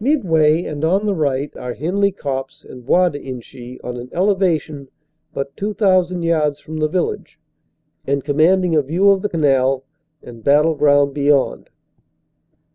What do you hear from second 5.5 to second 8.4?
two thousand yards from the village and com